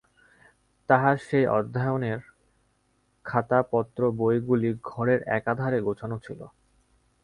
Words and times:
তাহার 0.89 1.15
সেই 1.27 1.45
অধ্যয়নের 1.57 2.19
খাতাপত্রবইগুলি 3.25 4.69
ঘরের 4.83 5.19
একধারে 5.37 5.79
গোছানো 5.81 6.17
ছিল। 6.19 6.39